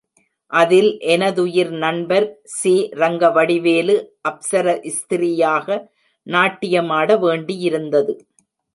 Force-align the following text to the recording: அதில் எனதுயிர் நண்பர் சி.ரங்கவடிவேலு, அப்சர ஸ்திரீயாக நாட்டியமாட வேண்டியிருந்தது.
அதில் 0.51 0.89
எனதுயிர் 1.07 1.69
நண்பர் 1.83 2.25
சி.ரங்கவடிவேலு, 2.55 3.95
அப்சர 4.29 4.65
ஸ்திரீயாக 4.97 5.67
நாட்டியமாட 6.27 7.19
வேண்டியிருந்தது. 7.19 8.15